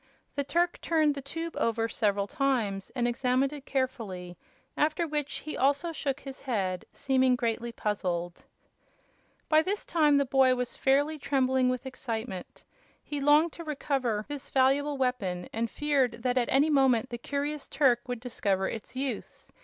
[0.33, 4.35] The Turk turned the tube over several times and examined it carefully,
[4.75, 8.43] after which he also shook his head, seeming greatly puzzled.
[9.47, 12.63] By this time the boy was fairly trembling with excitement.
[13.03, 17.67] He longed to recover this valuable weapon, and feared that at any moment the curious
[17.67, 19.51] Turk would discover its use.